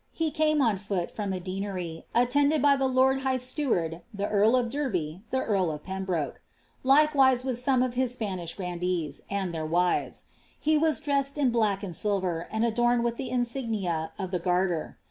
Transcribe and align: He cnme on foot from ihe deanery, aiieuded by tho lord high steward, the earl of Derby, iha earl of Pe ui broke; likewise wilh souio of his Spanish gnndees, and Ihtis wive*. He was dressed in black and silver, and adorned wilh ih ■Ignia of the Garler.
He 0.11 0.31
cnme 0.31 0.63
on 0.63 0.77
foot 0.77 1.11
from 1.11 1.31
ihe 1.31 1.43
deanery, 1.43 2.05
aiieuded 2.15 2.59
by 2.59 2.75
tho 2.75 2.87
lord 2.87 3.19
high 3.19 3.37
steward, 3.37 4.01
the 4.11 4.27
earl 4.27 4.55
of 4.55 4.67
Derby, 4.67 5.21
iha 5.31 5.47
earl 5.47 5.69
of 5.71 5.83
Pe 5.83 5.93
ui 5.95 5.99
broke; 6.01 6.41
likewise 6.81 7.43
wilh 7.43 7.53
souio 7.55 7.85
of 7.85 7.93
his 7.93 8.13
Spanish 8.13 8.55
gnndees, 8.57 9.21
and 9.29 9.53
Ihtis 9.53 9.69
wive*. 9.69 10.23
He 10.59 10.75
was 10.75 11.01
dressed 11.01 11.37
in 11.37 11.51
black 11.51 11.83
and 11.83 11.95
silver, 11.95 12.47
and 12.49 12.65
adorned 12.65 13.03
wilh 13.03 13.19
ih 13.19 13.31
■Ignia 13.31 14.09
of 14.17 14.31
the 14.31 14.39
Garler. 14.39 14.95